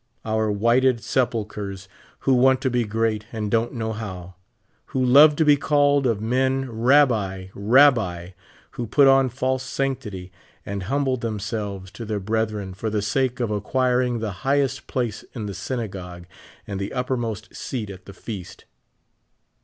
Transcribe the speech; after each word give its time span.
Our 0.25 0.51
whited 0.51 1.03
sepulchres, 1.03 1.87
who 2.21 2.33
want 2.33 2.59
to 2.61 2.71
be 2.71 2.85
great, 2.85 3.27
and 3.31 3.51
don't 3.51 3.71
know 3.73 3.93
how; 3.93 4.33
who 4.85 5.05
love 5.05 5.35
to 5.35 5.45
be 5.45 5.55
called 5.55 6.07
of 6.07 6.19
men" 6.19 6.67
Rabbi, 6.89 7.49
Rabbi;" 7.53 8.29
who 8.71 8.87
put 8.87 9.07
on 9.07 9.29
false 9.29 9.61
sanctity, 9.61 10.31
and 10.65 10.81
humble 10.89 11.17
themselves 11.17 11.91
to 11.91 12.03
their 12.05 12.19
breth 12.19 12.51
ren 12.51 12.73
for 12.73 12.89
the 12.89 13.03
sake 13.03 13.39
of 13.39 13.51
acquiring 13.51 14.17
the 14.17 14.31
highest 14.41 14.87
place 14.87 15.21
in 15.35 15.45
the 15.45 15.53
synagogue 15.53 16.25
and 16.65 16.79
the 16.81 16.93
uppermost 16.93 17.53
seat 17.55 17.91
at 17.91 18.05
the 18.05 18.13
feast. 18.13 18.65